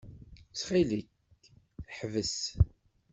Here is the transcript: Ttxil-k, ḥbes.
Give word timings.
Ttxil-k, 0.51 1.11
ḥbes. 1.97 2.37